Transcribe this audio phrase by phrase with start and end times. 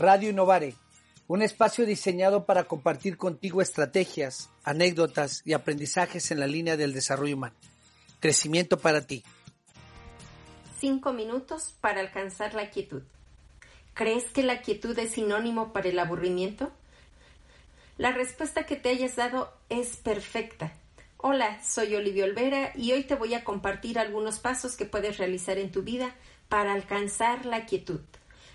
[0.00, 0.72] Radio Innovare,
[1.28, 7.36] un espacio diseñado para compartir contigo estrategias, anécdotas y aprendizajes en la línea del desarrollo
[7.36, 7.54] humano.
[8.18, 9.22] Crecimiento para ti.
[10.78, 13.02] Cinco minutos para alcanzar la quietud.
[13.92, 16.72] ¿Crees que la quietud es sinónimo para el aburrimiento?
[17.98, 20.72] La respuesta que te hayas dado es perfecta.
[21.18, 25.58] Hola, soy Olivia Olvera y hoy te voy a compartir algunos pasos que puedes realizar
[25.58, 26.14] en tu vida
[26.48, 28.00] para alcanzar la quietud.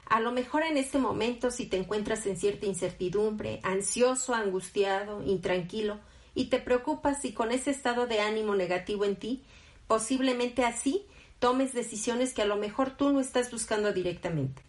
[0.06, 6.00] A lo mejor en este momento, si te encuentras en cierta incertidumbre, ansioso, angustiado, intranquilo,
[6.36, 9.44] y te preocupas si con ese estado de ánimo negativo en ti,
[9.88, 11.06] posiblemente así
[11.40, 14.62] tomes decisiones que a lo mejor tú no estás buscando directamente,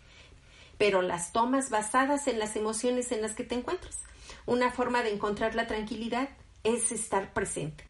[0.78, 4.00] pero las tomas basadas en las emociones en las que te encuentras.
[4.46, 6.30] Una forma de encontrar la tranquilidad
[6.64, 7.84] es estar presente,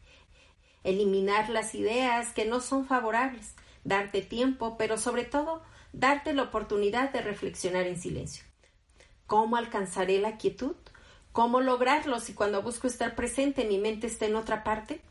[0.83, 5.61] eliminar las ideas que no son favorables, darte tiempo, pero sobre todo
[5.93, 8.43] darte la oportunidad de reflexionar en silencio.
[9.25, 10.75] ¿Cómo alcanzaré la quietud?
[11.31, 15.01] ¿Cómo lograrlo si cuando busco estar presente mi mente está en otra parte?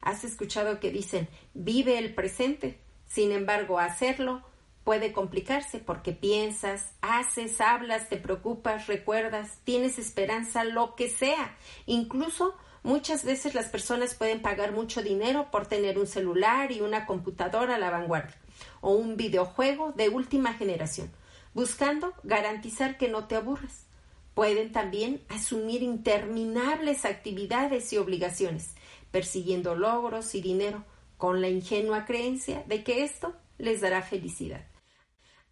[0.00, 2.78] ¿Has escuchado que dicen vive el presente?
[3.06, 4.42] Sin embargo, hacerlo
[4.84, 11.56] puede complicarse porque piensas, haces, hablas, te preocupas, recuerdas, tienes esperanza, lo que sea.
[11.86, 17.04] Incluso muchas veces las personas pueden pagar mucho dinero por tener un celular y una
[17.04, 18.36] computadora a la vanguardia
[18.80, 21.10] o un videojuego de última generación,
[21.54, 23.86] buscando garantizar que no te aburras.
[24.34, 28.74] Pueden también asumir interminables actividades y obligaciones,
[29.10, 30.84] persiguiendo logros y dinero,
[31.16, 34.64] con la ingenua creencia de que esto les dará felicidad.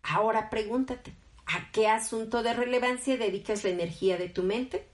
[0.02, 1.14] Ahora pregúntate,
[1.46, 4.86] ¿a qué asunto de relevancia dedicas la energía de tu mente?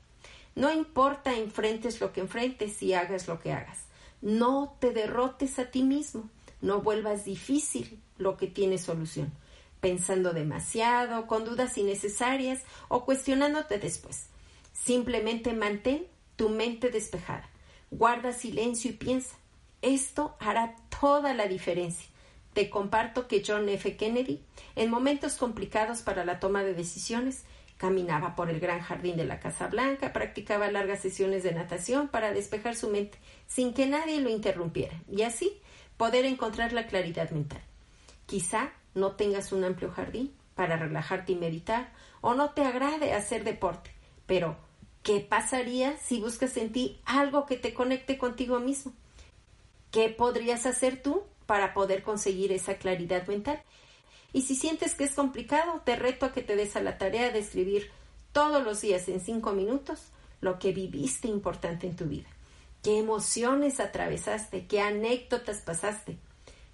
[0.54, 3.86] No importa enfrentes lo que enfrentes y hagas lo que hagas.
[4.20, 6.28] No te derrotes a ti mismo.
[6.60, 9.32] No vuelvas difícil lo que tiene solución,
[9.80, 14.26] pensando demasiado, con dudas innecesarias o cuestionándote después.
[14.72, 16.06] Simplemente mantén
[16.36, 17.48] tu mente despejada.
[17.90, 19.36] Guarda silencio y piensa.
[19.82, 22.06] Esto hará toda la diferencia.
[22.52, 23.96] Te comparto que John F.
[23.96, 24.42] Kennedy,
[24.76, 27.44] en momentos complicados para la toma de decisiones,
[27.80, 32.32] caminaba por el gran jardín de la Casa Blanca, practicaba largas sesiones de natación para
[32.32, 35.58] despejar su mente sin que nadie lo interrumpiera y así
[36.00, 37.60] poder encontrar la claridad mental.
[38.24, 43.44] Quizá no tengas un amplio jardín para relajarte y meditar, o no te agrade hacer
[43.44, 43.90] deporte,
[44.24, 44.56] pero
[45.02, 48.94] ¿qué pasaría si buscas en ti algo que te conecte contigo mismo?
[49.90, 53.60] ¿Qué podrías hacer tú para poder conseguir esa claridad mental?
[54.32, 57.30] Y si sientes que es complicado, te reto a que te des a la tarea
[57.30, 57.90] de escribir
[58.32, 60.06] todos los días en cinco minutos
[60.40, 62.30] lo que viviste importante en tu vida
[62.82, 66.18] qué emociones atravesaste, qué anécdotas pasaste,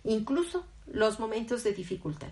[0.04, 2.30] incluso los momentos de dificultad.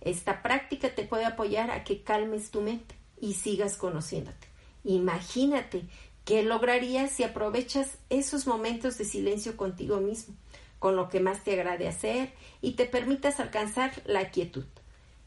[0.00, 4.48] Esta práctica te puede apoyar a que calmes tu mente y sigas conociéndote.
[4.84, 5.84] Imagínate
[6.24, 10.34] qué lograrías si aprovechas esos momentos de silencio contigo mismo,
[10.78, 12.32] con lo que más te agrade hacer
[12.62, 14.64] y te permitas alcanzar la quietud.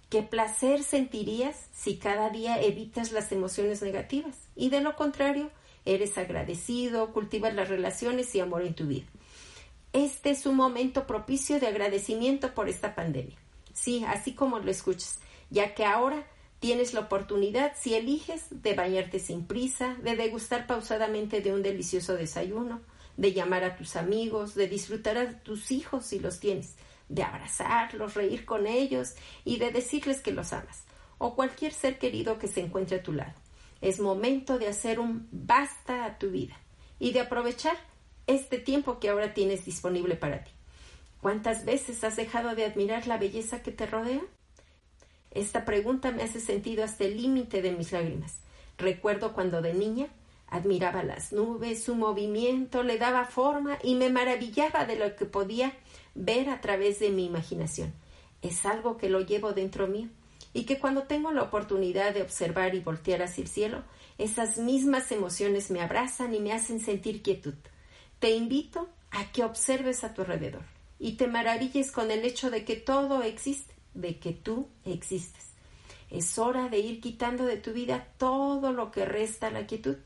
[0.10, 5.52] ¿Qué placer sentirías si cada día evitas las emociones negativas y de lo contrario
[5.86, 9.06] eres agradecido, cultivas las relaciones y amor en tu vida.
[9.94, 13.38] Este es un momento propicio de agradecimiento por esta pandemia.
[13.74, 16.26] Sí, así como lo escuchas, ya que ahora
[16.60, 22.16] tienes la oportunidad, si eliges, de bañarte sin prisa, de degustar pausadamente de un delicioso
[22.16, 22.82] desayuno,
[23.18, 26.76] de llamar a tus amigos, de disfrutar a tus hijos si los tienes,
[27.10, 30.86] de abrazarlos, reír con ellos y de decirles que los amas,
[31.18, 33.34] o cualquier ser querido que se encuentre a tu lado.
[33.84, 36.56] Es momento de hacer un basta a tu vida
[37.00, 37.76] y de aprovechar
[38.28, 40.52] este tiempo que ahora tienes disponible para ti.
[41.22, 44.22] ¿Cuántas veces has dejado de admirar la belleza que te rodea?
[45.32, 48.38] Esta pregunta me hace sentido hasta el límite de mis lágrimas.
[48.78, 50.08] Recuerdo cuando de niña
[50.48, 55.74] admiraba las nubes, su movimiento, le daba forma y me maravillaba de lo que podía
[56.16, 57.94] ver a través de mi imaginación.
[58.42, 60.08] Es algo que lo llevo dentro mío
[60.54, 63.84] y que cuando tengo la oportunidad de observar y voltear hacia el cielo,
[64.18, 67.56] esas mismas emociones me abrazan y me hacen sentir quietud.
[68.20, 70.64] Te invito a que observes a tu alrededor
[71.00, 75.52] y te maravilles con el hecho de que todo existe de que tú existes.
[76.10, 79.98] Es hora de ir quitando de tu vida todo lo que resta la quietud,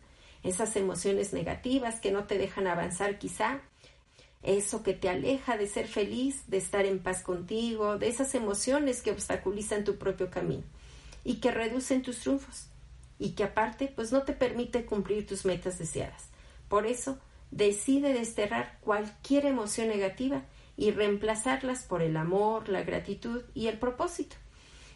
[0.43, 3.61] esas emociones negativas que no te dejan avanzar quizá,
[4.47, 9.01] eso que te aleja de ser feliz, de estar en paz contigo, de esas emociones
[9.01, 10.63] que obstaculizan tu propio camino
[11.23, 12.67] y que reducen tus triunfos
[13.19, 16.29] y que aparte pues no te permite cumplir tus metas deseadas.
[16.69, 17.17] Por eso,
[17.51, 20.43] decide desterrar cualquier emoción negativa
[20.77, 24.37] y reemplazarlas por el amor, la gratitud y el propósito.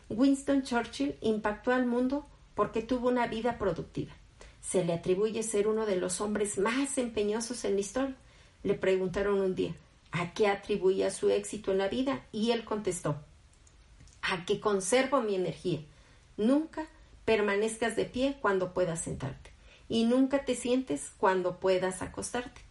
[0.10, 4.14] Winston Churchill impactó al mundo porque tuvo una vida productiva.
[4.62, 8.16] Se le atribuye ser uno de los hombres más empeñosos en la historia.
[8.64, 9.76] Le preguntaron un día
[10.12, 13.16] a qué atribuía su éxito en la vida y él contestó
[14.22, 15.80] a que conservo mi energía.
[16.38, 16.86] Nunca
[17.26, 19.52] permanezcas de pie cuando puedas sentarte
[19.90, 22.62] y nunca te sientes cuando puedas acostarte.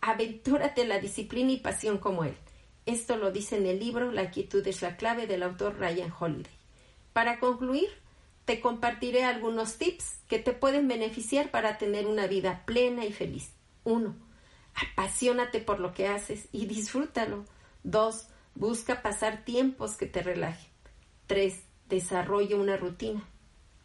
[0.00, 2.34] Aventúrate la disciplina y pasión como él.
[2.86, 6.52] Esto lo dice en el libro La quietud es la clave del autor Ryan Holiday.
[7.12, 7.90] Para concluir,
[8.44, 13.52] te compartiré algunos tips que te pueden beneficiar para tener una vida plena y feliz.
[13.84, 14.29] 1.
[14.74, 17.44] Apasionate por lo que haces y disfrútalo.
[17.84, 18.26] 2.
[18.54, 20.70] Busca pasar tiempos que te relajen.
[21.26, 21.62] 3.
[21.88, 23.26] Desarrolla una rutina.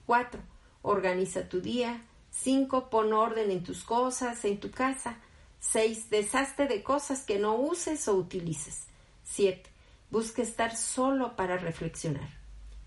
[0.05, 0.41] 4.
[0.81, 2.01] Organiza tu día.
[2.31, 2.89] 5.
[2.89, 5.17] Pon orden en tus cosas, en tu casa.
[5.59, 6.09] 6.
[6.09, 8.87] Deshazte de cosas que no uses o utilices.
[9.23, 9.69] 7.
[10.11, 12.29] Busca estar solo para reflexionar.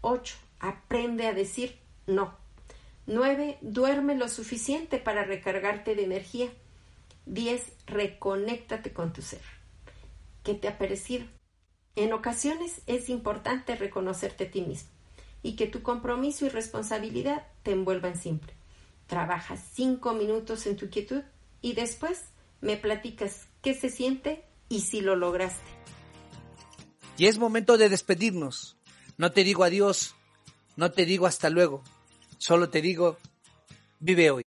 [0.00, 0.36] 8.
[0.60, 2.36] Aprende a decir no.
[3.06, 3.58] 9.
[3.60, 6.50] Duerme lo suficiente para recargarte de energía.
[7.28, 7.62] 10.
[7.86, 9.42] Reconéctate con tu ser.
[10.42, 11.26] ¿Qué te ha parecido?
[11.96, 14.90] En ocasiones es importante reconocerte a ti mismo
[15.42, 18.54] y que tu compromiso y responsabilidad te envuelvan siempre.
[19.06, 21.22] Trabaja cinco minutos en tu quietud
[21.60, 22.24] y después
[22.60, 25.70] me platicas qué se siente y si lo lograste.
[27.16, 28.76] Y es momento de despedirnos.
[29.16, 30.14] No te digo adiós,
[30.76, 31.82] no te digo hasta luego,
[32.38, 33.18] solo te digo,
[33.98, 34.44] vive hoy.